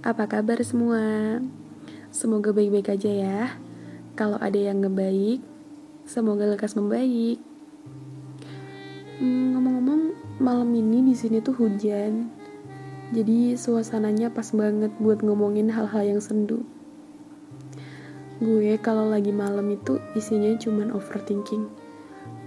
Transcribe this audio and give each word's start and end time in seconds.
Apa 0.00 0.24
kabar 0.24 0.56
semua? 0.64 1.36
Semoga 2.08 2.56
baik-baik 2.56 2.88
aja 2.96 3.12
ya. 3.12 3.40
Kalau 4.16 4.40
ada 4.40 4.56
yang 4.56 4.80
ngebaik, 4.80 5.44
semoga 6.08 6.48
lekas 6.48 6.72
membaik. 6.72 7.36
Hmm, 9.20 9.52
ngomong-ngomong, 9.52 10.02
malam 10.40 10.72
ini 10.72 11.04
di 11.04 11.12
sini 11.12 11.44
tuh 11.44 11.52
hujan. 11.52 12.32
Jadi 13.12 13.60
suasananya 13.60 14.32
pas 14.32 14.48
banget 14.56 14.88
buat 14.96 15.20
ngomongin 15.20 15.68
hal-hal 15.68 16.16
yang 16.16 16.20
sendu. 16.24 16.64
Gue 18.40 18.80
kalau 18.80 19.04
lagi 19.04 19.36
malam 19.36 19.68
itu 19.68 20.00
isinya 20.16 20.48
cuman 20.56 20.96
overthinking. 20.96 21.68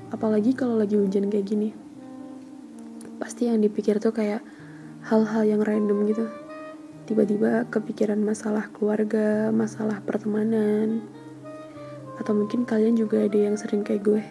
Apalagi 0.09 0.57
kalau 0.57 0.73
lagi 0.73 0.97
hujan 0.97 1.29
kayak 1.29 1.45
gini. 1.45 1.69
Pasti 3.21 3.45
yang 3.45 3.61
dipikir 3.61 4.01
tuh 4.01 4.09
kayak 4.09 4.41
hal-hal 5.05 5.45
yang 5.45 5.61
random 5.61 6.09
gitu 6.09 6.25
tiba-tiba 7.03 7.67
kepikiran 7.67 8.19
masalah 8.23 8.71
keluarga, 8.71 9.51
masalah 9.51 9.99
pertemanan, 10.03 11.03
atau 12.15 12.31
mungkin 12.31 12.63
kalian 12.63 12.95
juga 12.95 13.25
ada 13.25 13.35
yang 13.35 13.59
sering 13.59 13.83
kayak 13.83 14.03
gue, 14.07 14.23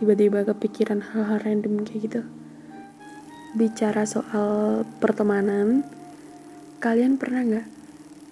tiba-tiba 0.00 0.48
kepikiran 0.48 1.04
hal-hal 1.04 1.38
random 1.44 1.84
kayak 1.84 2.00
gitu. 2.08 2.20
Bicara 3.52 4.08
soal 4.08 4.82
pertemanan, 5.02 5.84
kalian 6.80 7.20
pernah 7.20 7.44
nggak 7.44 7.68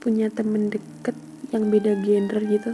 punya 0.00 0.32
temen 0.32 0.72
deket 0.72 1.18
yang 1.52 1.68
beda 1.68 1.98
gender 2.00 2.40
gitu? 2.48 2.72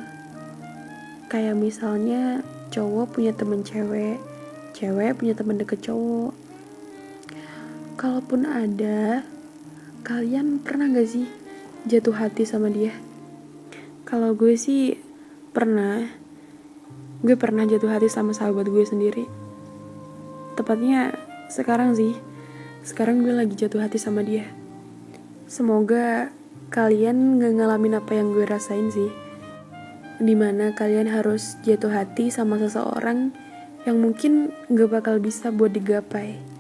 Kayak 1.27 1.59
misalnya 1.59 2.47
cowok 2.71 3.19
punya 3.19 3.35
temen 3.35 3.67
cewek, 3.67 4.23
cewek 4.77 5.19
punya 5.19 5.35
temen 5.35 5.59
deket 5.59 5.83
cowok. 5.83 6.37
Kalaupun 7.99 8.45
ada, 8.45 9.25
Kalian 10.05 10.61
pernah 10.61 10.93
gak 10.93 11.09
sih 11.09 11.25
jatuh 11.89 12.13
hati 12.13 12.45
sama 12.45 12.69
dia? 12.69 12.93
Kalau 14.05 14.37
gue 14.37 14.53
sih 14.53 15.01
pernah. 15.57 16.05
Gue 17.25 17.41
pernah 17.41 17.65
jatuh 17.65 17.89
hati 17.89 18.13
sama 18.13 18.37
sahabat 18.37 18.69
gue 18.69 18.85
sendiri. 18.85 19.25
Tepatnya 20.61 21.17
sekarang 21.49 21.97
sih. 21.97 22.13
Sekarang 22.85 23.25
gue 23.25 23.33
lagi 23.33 23.57
jatuh 23.57 23.81
hati 23.81 23.97
sama 23.97 24.21
dia. 24.21 24.45
Semoga 25.49 26.29
kalian 26.69 27.41
gak 27.41 27.65
ngalamin 27.65 27.97
apa 27.97 28.13
yang 28.13 28.37
gue 28.37 28.45
rasain 28.45 28.93
sih. 28.93 29.09
Di 30.21 30.37
mana 30.37 30.77
kalian 30.77 31.09
harus 31.09 31.57
jatuh 31.65 31.89
hati 31.89 32.29
sama 32.29 32.61
seseorang 32.61 33.33
yang 33.89 34.05
mungkin 34.05 34.53
gak 34.69 35.01
bakal 35.01 35.17
bisa 35.17 35.49
buat 35.49 35.73
digapai 35.73 36.54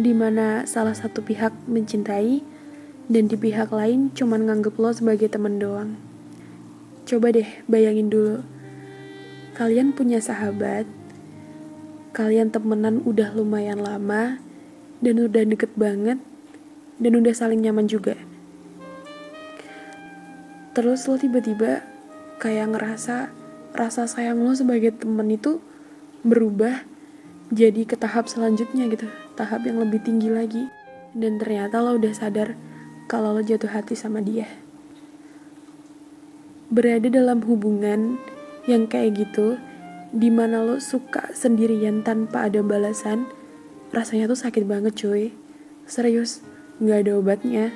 di 0.00 0.16
mana 0.16 0.64
salah 0.64 0.96
satu 0.96 1.20
pihak 1.20 1.52
mencintai 1.68 2.40
dan 3.12 3.28
di 3.28 3.36
pihak 3.36 3.68
lain 3.68 4.08
cuma 4.16 4.40
nganggep 4.40 4.72
lo 4.80 4.88
sebagai 4.96 5.28
temen 5.28 5.60
doang. 5.60 6.00
Coba 7.04 7.28
deh 7.36 7.44
bayangin 7.68 8.08
dulu, 8.08 8.40
kalian 9.60 9.92
punya 9.92 10.24
sahabat, 10.24 10.88
kalian 12.16 12.48
temenan 12.48 13.04
udah 13.04 13.36
lumayan 13.36 13.84
lama, 13.84 14.40
dan 15.04 15.20
udah 15.20 15.44
deket 15.44 15.76
banget, 15.76 16.16
dan 16.96 17.12
udah 17.20 17.34
saling 17.36 17.60
nyaman 17.60 17.84
juga. 17.84 18.16
Terus 20.72 21.04
lo 21.04 21.20
tiba-tiba 21.20 21.84
kayak 22.40 22.72
ngerasa 22.72 23.28
rasa 23.76 24.08
sayang 24.08 24.40
lo 24.40 24.56
sebagai 24.56 24.96
temen 24.96 25.28
itu 25.28 25.60
berubah 26.24 26.88
jadi 27.50 27.84
ke 27.84 27.98
tahap 27.98 28.30
selanjutnya 28.30 28.86
gitu 28.86 29.10
tahap 29.40 29.64
yang 29.64 29.80
lebih 29.80 30.04
tinggi 30.04 30.28
lagi. 30.28 30.68
Dan 31.16 31.40
ternyata 31.40 31.80
lo 31.80 31.96
udah 31.96 32.12
sadar 32.12 32.52
kalau 33.08 33.32
lo 33.32 33.40
jatuh 33.40 33.72
hati 33.72 33.96
sama 33.96 34.20
dia. 34.20 34.46
Berada 36.68 37.08
dalam 37.08 37.40
hubungan 37.48 38.20
yang 38.68 38.84
kayak 38.86 39.16
gitu 39.16 39.56
di 40.12 40.28
mana 40.28 40.60
lo 40.60 40.76
suka 40.78 41.32
sendirian 41.32 42.04
tanpa 42.04 42.46
ada 42.46 42.60
balasan 42.60 43.26
rasanya 43.90 44.30
tuh 44.30 44.38
sakit 44.38 44.68
banget 44.68 44.94
cuy. 44.94 45.34
Serius 45.88 46.44
nggak 46.78 47.08
ada 47.08 47.12
obatnya. 47.18 47.66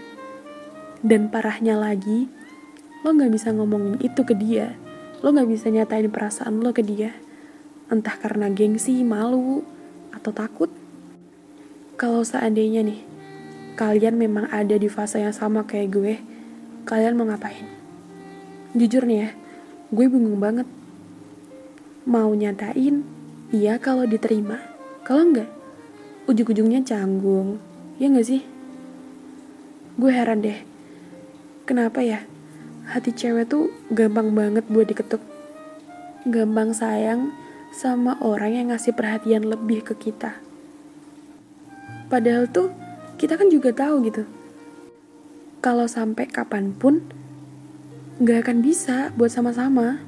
Dan 1.03 1.33
parahnya 1.33 1.75
lagi 1.81 2.31
lo 3.03 3.11
nggak 3.11 3.33
bisa 3.35 3.51
ngomongin 3.51 3.99
itu 3.99 4.23
ke 4.23 4.37
dia. 4.37 4.79
Lo 5.25 5.35
nggak 5.35 5.51
bisa 5.51 5.73
nyatain 5.73 6.13
perasaan 6.13 6.63
lo 6.63 6.71
ke 6.71 6.87
dia. 6.87 7.11
Entah 7.91 8.17
karena 8.17 8.49
gengsi, 8.49 9.03
malu, 9.05 9.67
atau 10.15 10.31
takut. 10.31 10.84
Kalau 11.95 12.27
seandainya 12.27 12.83
nih, 12.83 13.07
kalian 13.79 14.19
memang 14.19 14.51
ada 14.51 14.75
di 14.75 14.91
fase 14.91 15.23
yang 15.23 15.31
sama 15.31 15.63
kayak 15.63 15.89
gue, 15.95 16.15
kalian 16.91 17.15
mau 17.15 17.23
ngapain? 17.31 17.71
Jujur 18.75 19.07
nih 19.07 19.19
ya, 19.23 19.31
gue 19.95 20.07
bingung 20.11 20.43
banget. 20.43 20.67
Mau 22.03 22.35
nyatain, 22.35 23.07
iya 23.55 23.79
kalau 23.79 24.11
diterima. 24.11 24.59
Kalau 25.07 25.23
enggak, 25.23 25.47
ujung-ujungnya 26.27 26.83
canggung. 26.83 27.63
Ya 28.03 28.11
enggak 28.11 28.27
sih? 28.27 28.43
Gue 29.95 30.11
heran 30.11 30.43
deh, 30.43 30.59
kenapa 31.63 32.03
ya 32.03 32.27
hati 32.91 33.15
cewek 33.17 33.49
tuh 33.49 33.73
gampang 33.89 34.35
banget 34.37 34.67
buat 34.69 34.85
diketuk. 34.91 35.23
Gampang 36.27 36.77
sayang, 36.77 37.31
sama 37.71 38.19
orang 38.19 38.53
yang 38.53 38.67
ngasih 38.75 38.93
perhatian 38.93 39.47
lebih 39.47 39.87
ke 39.87 39.97
kita. 39.97 40.44
Padahal 42.09 42.47
tuh 42.51 42.71
kita 43.17 43.41
kan 43.41 43.49
juga 43.49 43.73
tahu 43.73 44.05
gitu. 44.05 44.23
Kalau 45.65 45.89
sampai 45.89 46.29
kapan 46.29 46.77
pun 46.77 47.01
nggak 48.21 48.45
akan 48.45 48.59
bisa 48.61 49.11
buat 49.17 49.33
sama-sama. 49.33 50.03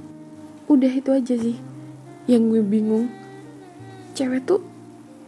Udah 0.69 0.93
itu 0.93 1.11
aja 1.15 1.35
sih 1.39 1.57
yang 2.29 2.53
gue 2.53 2.61
bingung. 2.61 3.09
Cewek 4.13 4.45
tuh 4.45 4.61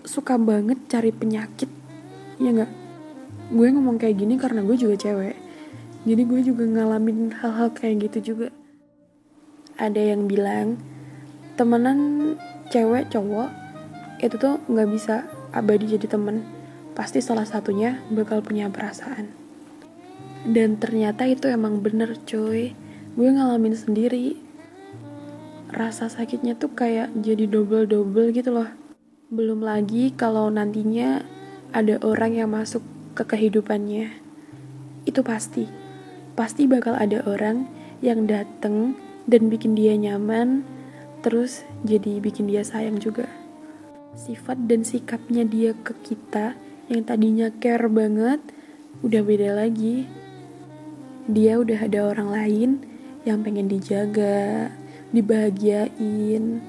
suka 0.04 0.36
banget 0.36 0.76
cari 0.90 1.14
penyakit. 1.14 1.70
Ya 2.36 2.52
nggak? 2.52 2.72
Gue 3.54 3.68
ngomong 3.72 3.96
kayak 3.96 4.20
gini 4.20 4.36
karena 4.36 4.60
gue 4.60 4.76
juga 4.76 5.00
cewek. 5.00 5.36
Jadi 6.04 6.22
gue 6.24 6.40
juga 6.44 6.64
ngalamin 6.68 7.32
hal-hal 7.32 7.72
kayak 7.72 8.10
gitu 8.10 8.34
juga. 8.34 8.48
Ada 9.78 10.14
yang 10.14 10.26
bilang, 10.26 10.76
temenan 11.56 12.34
cewek 12.68 13.08
cowok 13.08 13.50
itu 14.18 14.34
tuh 14.36 14.58
nggak 14.66 14.88
bisa 14.90 15.24
abadi 15.54 15.94
jadi 15.94 16.06
temen 16.10 16.57
pasti 16.98 17.22
salah 17.22 17.46
satunya 17.46 18.02
bakal 18.10 18.42
punya 18.42 18.66
perasaan. 18.66 19.30
Dan 20.42 20.82
ternyata 20.82 21.30
itu 21.30 21.46
emang 21.46 21.78
bener 21.78 22.18
cuy. 22.26 22.74
Gue 23.14 23.30
ngalamin 23.30 23.78
sendiri. 23.78 24.34
Rasa 25.70 26.10
sakitnya 26.10 26.58
tuh 26.58 26.74
kayak 26.74 27.14
jadi 27.22 27.46
double-double 27.46 28.34
gitu 28.34 28.50
loh. 28.50 28.66
Belum 29.30 29.62
lagi 29.62 30.10
kalau 30.10 30.50
nantinya 30.50 31.22
ada 31.70 32.02
orang 32.02 32.34
yang 32.34 32.50
masuk 32.50 32.82
ke 33.14 33.22
kehidupannya. 33.22 34.18
Itu 35.06 35.22
pasti. 35.22 35.70
Pasti 36.34 36.66
bakal 36.66 36.98
ada 36.98 37.22
orang 37.30 37.70
yang 38.02 38.26
dateng 38.26 38.98
dan 39.30 39.46
bikin 39.46 39.78
dia 39.78 39.94
nyaman 39.94 40.66
terus 41.20 41.66
jadi 41.82 42.18
bikin 42.22 42.50
dia 42.50 42.62
sayang 42.62 42.98
juga. 42.98 43.26
Sifat 44.18 44.66
dan 44.66 44.82
sikapnya 44.82 45.44
dia 45.44 45.74
ke 45.76 45.94
kita 46.02 46.56
yang 46.88 47.04
tadinya 47.04 47.52
care 47.60 47.88
banget 47.92 48.40
udah 49.04 49.20
beda 49.22 49.54
lagi. 49.54 50.08
Dia 51.28 51.60
udah 51.60 51.84
ada 51.84 52.08
orang 52.08 52.28
lain 52.32 52.70
yang 53.28 53.44
pengen 53.44 53.68
dijaga 53.68 54.72
dibahagiain. 55.12 56.64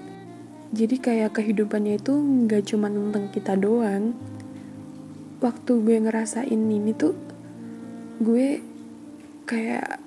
Jadi 0.70 0.96
kayak 1.02 1.40
kehidupannya 1.40 1.98
itu 1.98 2.14
nggak 2.14 2.68
cuma 2.68 2.92
tentang 2.92 3.32
kita 3.32 3.56
doang. 3.56 4.14
Waktu 5.40 5.72
gue 5.88 5.98
ngerasain 6.04 6.60
ini 6.60 6.92
tuh 6.92 7.16
gue 8.20 8.60
kayak 9.48 10.04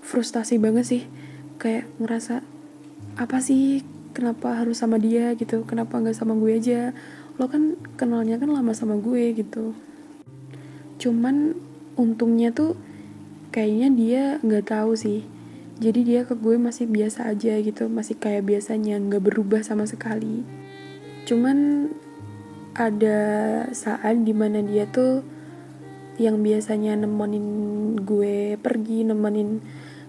frustasi 0.00 0.56
banget 0.56 0.84
sih. 0.88 1.02
Kayak 1.60 1.84
ngerasa 2.00 2.40
apa 3.20 3.38
sih? 3.44 3.84
Kenapa 4.16 4.56
harus 4.56 4.80
sama 4.80 4.96
dia 4.96 5.36
gitu? 5.36 5.68
Kenapa 5.68 6.00
nggak 6.00 6.16
sama 6.16 6.32
gue 6.40 6.56
aja 6.56 6.96
lo 7.36 7.46
kan 7.52 7.76
kenalnya 8.00 8.40
kan 8.40 8.48
lama 8.48 8.72
sama 8.72 8.96
gue 8.96 9.36
gitu. 9.36 9.76
Cuman 10.96 11.52
untungnya 11.96 12.52
tuh 12.52 12.76
kayaknya 13.52 13.88
dia 13.92 14.22
nggak 14.40 14.72
tahu 14.72 14.96
sih. 14.96 15.24
Jadi 15.76 16.08
dia 16.08 16.24
ke 16.24 16.32
gue 16.32 16.56
masih 16.56 16.88
biasa 16.88 17.28
aja 17.28 17.60
gitu 17.60 17.92
masih 17.92 18.16
kayak 18.16 18.48
biasanya 18.48 18.96
nggak 18.96 19.28
berubah 19.28 19.60
sama 19.60 19.84
sekali. 19.84 20.40
Cuman 21.28 21.88
ada 22.76 23.20
saat 23.76 24.24
di 24.24 24.32
mana 24.32 24.64
dia 24.64 24.88
tuh 24.88 25.20
yang 26.16 26.40
biasanya 26.40 26.96
nemenin 26.96 27.96
gue 28.00 28.56
pergi 28.56 29.04
nemenin 29.04 29.60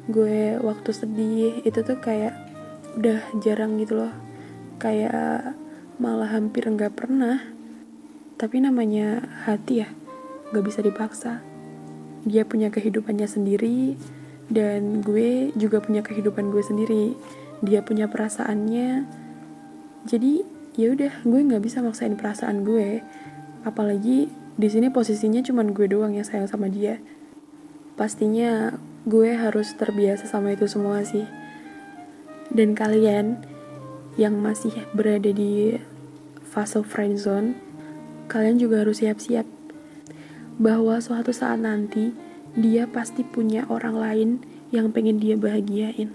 gue 0.07 0.55
waktu 0.63 0.89
sedih 0.95 1.67
itu 1.67 1.83
tuh 1.83 1.99
kayak 1.99 2.31
udah 2.95 3.19
jarang 3.43 3.75
gitu 3.75 4.07
loh. 4.07 4.13
Kayak 4.79 5.59
malah 5.97 6.29
hampir 6.29 6.65
nggak 6.65 6.93
pernah. 6.93 7.41
Tapi 8.37 8.61
namanya 8.61 9.25
hati 9.45 9.81
ya 9.81 9.89
nggak 10.53 10.65
bisa 10.65 10.79
dipaksa. 10.85 11.41
Dia 12.23 12.45
punya 12.45 12.69
kehidupannya 12.69 13.25
sendiri 13.25 13.97
dan 14.47 15.01
gue 15.03 15.51
juga 15.57 15.83
punya 15.83 16.05
kehidupan 16.05 16.53
gue 16.53 16.63
sendiri. 16.63 17.05
Dia 17.65 17.81
punya 17.81 18.07
perasaannya. 18.07 19.09
Jadi 20.07 20.33
ya 20.77 20.93
udah 20.93 21.13
gue 21.25 21.39
nggak 21.49 21.63
bisa 21.65 21.81
maksain 21.81 22.13
perasaan 22.13 22.61
gue. 22.61 23.01
Apalagi 23.65 24.29
di 24.57 24.67
sini 24.69 24.93
posisinya 24.93 25.41
cuma 25.41 25.65
gue 25.65 25.87
doang 25.89 26.13
yang 26.13 26.25
sayang 26.25 26.47
sama 26.47 26.69
dia. 26.69 27.01
Pastinya 27.97 28.77
gue 29.09 29.33
harus 29.33 29.73
terbiasa 29.73 30.29
sama 30.29 30.53
itu 30.53 30.69
semua 30.69 31.01
sih. 31.01 31.25
Dan 32.53 32.77
kalian 32.77 33.56
yang 34.17 34.37
masih 34.41 34.73
berada 34.91 35.29
di 35.29 35.77
fase 36.41 36.81
friendzone 36.81 37.53
kalian 38.27 38.59
juga 38.59 38.83
harus 38.83 38.99
siap-siap 38.99 39.47
bahwa 40.57 40.97
suatu 40.99 41.29
saat 41.31 41.61
nanti 41.61 42.11
dia 42.57 42.89
pasti 42.89 43.21
punya 43.21 43.69
orang 43.69 43.95
lain 43.95 44.29
yang 44.73 44.89
pengen 44.89 45.21
dia 45.21 45.37
bahagiain. 45.37 46.11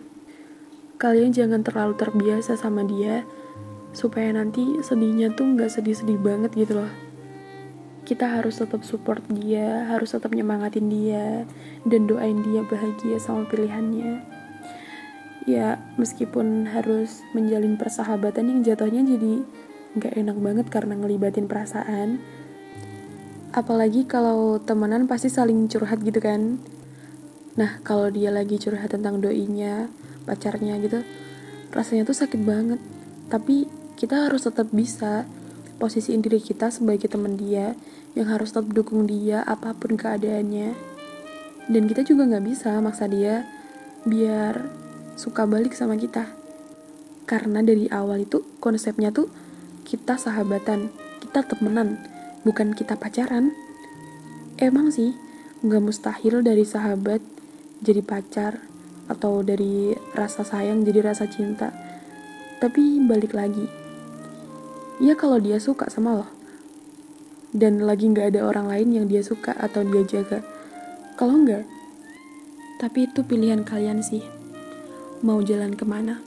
Kalian 0.99 1.31
jangan 1.31 1.62
terlalu 1.62 1.94
terbiasa 1.94 2.58
sama 2.58 2.82
dia, 2.87 3.22
supaya 3.94 4.34
nanti 4.34 4.82
sedihnya 4.82 5.34
tuh 5.34 5.55
nggak 5.55 5.70
sedih-sedih 5.70 6.19
banget 6.19 6.50
gitu 6.55 6.82
loh. 6.82 6.93
Kita 8.02 8.38
harus 8.38 8.58
tetap 8.58 8.82
support 8.82 9.22
dia, 9.31 9.87
harus 9.87 10.10
tetap 10.10 10.34
nyemangatin 10.34 10.90
dia, 10.90 11.46
dan 11.87 12.10
doain 12.10 12.43
dia 12.43 12.66
bahagia 12.66 13.22
sama 13.22 13.46
pilihannya. 13.46 14.31
Ya, 15.42 15.82
meskipun 15.98 16.70
harus 16.70 17.26
menjalin 17.34 17.74
persahabatan 17.74 18.46
yang 18.46 18.60
jatuhnya 18.62 19.02
jadi 19.02 19.42
nggak 19.98 20.14
enak 20.14 20.36
banget 20.38 20.66
karena 20.70 20.94
ngelibatin 20.96 21.50
perasaan, 21.50 22.22
apalagi 23.52 24.08
kalau 24.08 24.56
temenan 24.62 25.04
pasti 25.04 25.28
saling 25.28 25.68
curhat 25.68 26.00
gitu 26.00 26.18
kan. 26.18 26.56
Nah 27.60 27.84
kalau 27.84 28.08
dia 28.08 28.32
lagi 28.32 28.56
curhat 28.56 28.96
tentang 28.96 29.20
doinya 29.20 29.92
pacarnya 30.24 30.80
gitu 30.80 31.04
rasanya 31.72 32.08
tuh 32.08 32.16
sakit 32.16 32.40
banget. 32.40 32.80
Tapi 33.28 33.68
kita 33.96 34.28
harus 34.28 34.48
tetap 34.48 34.72
bisa 34.72 35.28
posisiin 35.76 36.24
diri 36.24 36.40
kita 36.40 36.72
sebagai 36.72 37.12
teman 37.12 37.36
dia 37.36 37.76
yang 38.16 38.28
harus 38.28 38.52
tetap 38.52 38.72
dukung 38.72 39.04
dia 39.04 39.44
apa 39.44 39.76
pun 39.76 39.96
keadaannya. 40.00 40.72
Dan 41.68 41.82
kita 41.88 42.04
juga 42.08 42.28
nggak 42.28 42.44
bisa 42.44 42.80
maksa 42.80 43.04
dia 43.08 43.44
biar 44.08 44.81
suka 45.22 45.46
balik 45.46 45.78
sama 45.78 45.94
kita 45.94 46.26
karena 47.30 47.62
dari 47.62 47.86
awal 47.94 48.26
itu 48.26 48.42
konsepnya 48.58 49.14
tuh 49.14 49.30
kita 49.86 50.19
sahabatan 50.19 50.90
kita 51.22 51.46
temenan 51.46 52.02
bukan 52.42 52.74
kita 52.74 52.98
pacaran. 52.98 53.54
Emang 54.58 54.90
sih, 54.90 55.14
nggak 55.62 55.82
mustahil 55.82 56.42
dari 56.42 56.66
sahabat 56.66 57.22
jadi 57.80 58.02
pacar 58.02 58.58
atau 59.06 59.42
dari 59.42 59.94
rasa 60.14 60.42
sayang 60.42 60.82
jadi 60.82 61.14
rasa 61.14 61.30
cinta. 61.30 61.70
Tapi 62.58 63.02
balik 63.02 63.34
lagi, 63.34 63.66
ya 65.02 65.19
kalau 65.19 65.42
dia 65.42 65.58
suka 65.58 65.90
sama 65.90 66.22
lo, 66.22 66.26
dan 67.50 67.82
lagi 67.82 68.06
nggak 68.06 68.34
ada 68.34 68.46
orang 68.46 68.70
lain 68.70 68.88
yang 69.02 69.06
dia 69.10 69.22
suka 69.22 69.50
atau 69.54 69.82
dia 69.82 70.02
jaga. 70.06 70.46
Kalau 71.19 71.42
nggak, 71.42 71.66
tapi 72.78 73.10
itu 73.10 73.26
pilihan 73.26 73.66
kalian 73.66 74.02
sih. 74.02 74.41
Mau 75.22 75.38
jalan 75.38 75.78
ke 75.78 75.86
mana? 75.86 76.19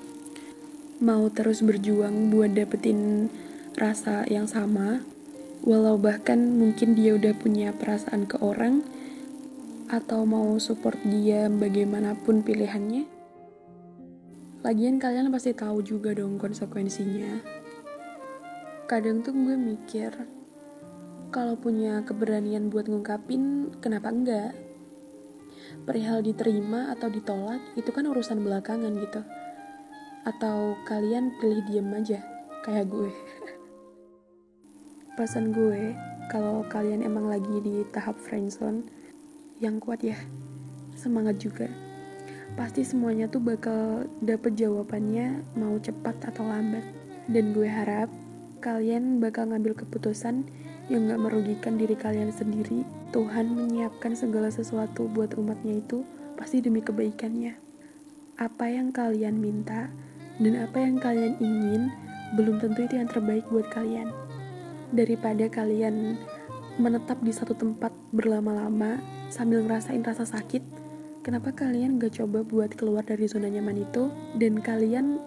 Mau 1.04 1.28
terus 1.28 1.60
berjuang 1.60 2.32
buat 2.32 2.56
dapetin 2.56 3.28
rasa 3.76 4.24
yang 4.32 4.48
sama 4.48 5.04
walau 5.68 6.00
bahkan 6.00 6.40
mungkin 6.40 6.96
dia 6.96 7.20
udah 7.20 7.36
punya 7.36 7.76
perasaan 7.76 8.24
ke 8.24 8.40
orang 8.40 8.88
atau 9.92 10.24
mau 10.24 10.56
support 10.64 10.96
dia 11.04 11.52
bagaimanapun 11.52 12.40
pilihannya. 12.40 13.04
Lagian 14.64 14.96
kalian 14.96 15.28
pasti 15.28 15.52
tahu 15.52 15.84
juga 15.84 16.16
dong 16.16 16.40
konsekuensinya. 16.40 17.44
Kadang 18.88 19.20
tuh 19.28 19.36
gue 19.36 19.60
mikir 19.60 20.16
kalau 21.36 21.60
punya 21.60 22.00
keberanian 22.08 22.72
buat 22.72 22.88
ngungkapin 22.88 23.76
kenapa 23.84 24.08
enggak 24.08 24.56
perihal 25.86 26.26
diterima 26.26 26.92
atau 26.92 27.08
ditolak 27.08 27.62
itu 27.78 27.94
kan 27.94 28.10
urusan 28.10 28.42
belakangan 28.42 28.92
gitu. 28.98 29.22
Atau 30.26 30.74
kalian 30.90 31.38
pilih 31.38 31.62
diem 31.70 31.90
aja 31.94 32.20
kayak 32.66 32.90
gue. 32.90 33.14
Pesan 35.18 35.54
gue 35.54 35.94
kalau 36.28 36.66
kalian 36.66 37.06
emang 37.06 37.30
lagi 37.30 37.62
di 37.62 37.86
tahap 37.94 38.18
friendzone 38.18 38.84
yang 39.62 39.78
kuat 39.78 40.02
ya 40.02 40.18
semangat 40.98 41.38
juga. 41.38 41.70
Pasti 42.58 42.82
semuanya 42.88 43.30
tuh 43.30 43.44
bakal 43.44 44.10
dapet 44.24 44.58
jawabannya 44.58 45.44
mau 45.60 45.78
cepat 45.78 46.34
atau 46.34 46.48
lambat. 46.48 46.84
Dan 47.26 47.54
gue 47.54 47.66
harap 47.70 48.10
kalian 48.64 49.22
bakal 49.22 49.52
ngambil 49.52 49.78
keputusan 49.86 50.48
yang 50.86 51.10
gak 51.10 51.22
merugikan 51.22 51.82
diri 51.82 51.98
kalian 51.98 52.30
sendiri 52.30 52.86
Tuhan 53.16 53.48
menyiapkan 53.56 54.14
segala 54.14 54.52
sesuatu 54.52 55.08
buat 55.10 55.34
umatnya 55.40 55.80
itu 55.80 56.04
pasti 56.36 56.60
demi 56.60 56.84
kebaikannya. 56.84 57.56
Apa 58.36 58.68
yang 58.68 58.92
kalian 58.92 59.40
minta 59.40 59.88
dan 60.36 60.54
apa 60.60 60.84
yang 60.84 61.00
kalian 61.00 61.40
ingin 61.40 61.88
belum 62.36 62.60
tentu 62.60 62.84
itu 62.84 63.00
yang 63.00 63.08
terbaik 63.08 63.48
buat 63.48 63.72
kalian. 63.72 64.12
Daripada 64.92 65.48
kalian 65.48 66.20
menetap 66.76 67.24
di 67.24 67.32
satu 67.32 67.56
tempat 67.56 67.96
berlama-lama 68.12 69.00
sambil 69.32 69.64
ngerasain 69.64 70.04
rasa 70.04 70.28
sakit 70.28 70.60
kenapa 71.24 71.56
kalian 71.56 71.98
gak 71.98 72.20
coba 72.20 72.44
buat 72.44 72.76
keluar 72.76 73.02
dari 73.02 73.26
zona 73.26 73.48
nyaman 73.48 73.82
itu? 73.82 74.12
Dan 74.36 74.60
kalian 74.60 75.18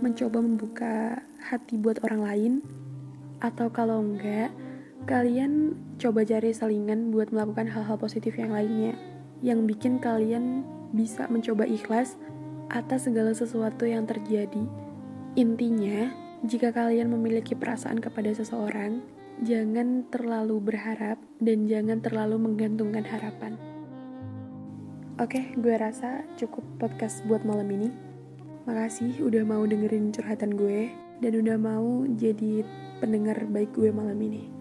mencoba 0.00 0.40
membuka 0.40 0.94
hati 1.44 1.76
buat 1.76 2.00
orang 2.08 2.22
lain? 2.24 2.52
Atau 3.38 3.70
kalau 3.70 4.02
enggak 4.02 4.50
kalian 5.06 5.78
coba 6.00 6.24
cari 6.26 6.50
salingan 6.50 7.12
buat 7.12 7.30
melakukan 7.30 7.70
hal-hal 7.70 8.00
positif 8.00 8.34
yang 8.40 8.50
lainnya 8.50 8.96
yang 9.44 9.68
bikin 9.68 10.02
kalian 10.02 10.66
bisa 10.90 11.28
mencoba 11.30 11.68
ikhlas 11.68 12.18
atas 12.72 13.06
segala 13.06 13.36
sesuatu 13.36 13.86
yang 13.86 14.08
terjadi 14.08 14.64
intinya 15.38 16.10
jika 16.46 16.70
kalian 16.70 17.10
memiliki 17.10 17.58
perasaan 17.58 17.98
kepada 17.98 18.30
seseorang, 18.30 19.02
jangan 19.42 20.06
terlalu 20.06 20.70
berharap 20.70 21.18
dan 21.42 21.66
jangan 21.66 21.98
terlalu 21.98 22.38
menggantungkan 22.38 23.02
harapan. 23.02 23.58
Oke, 25.18 25.50
gue 25.58 25.74
rasa 25.74 26.22
cukup 26.38 26.62
podcast 26.78 27.26
buat 27.26 27.42
malam 27.42 27.66
ini. 27.74 27.90
Makasih 28.70 29.18
udah 29.18 29.42
mau 29.42 29.66
dengerin 29.66 30.14
curhatan 30.14 30.54
gue 30.54 30.94
dan 31.18 31.32
udah 31.34 31.58
mau 31.58 32.06
jadi 32.06 32.62
pendengar 33.02 33.42
baik 33.50 33.74
gue 33.74 33.90
malam 33.90 34.18
ini. 34.22 34.57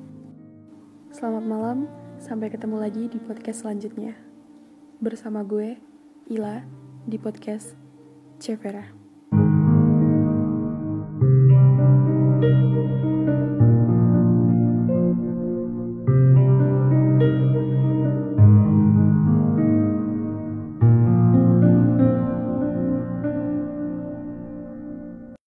Selamat 1.18 1.50
malam, 1.50 1.90
sampai 2.22 2.54
ketemu 2.54 2.78
lagi 2.78 3.10
di 3.10 3.18
podcast 3.18 3.66
selanjutnya. 3.66 4.14
Bersama 5.02 5.42
gue, 5.42 5.74
Ila, 6.30 6.62
di 7.10 7.18
podcast 7.18 7.74
Cevera. 8.38 9.07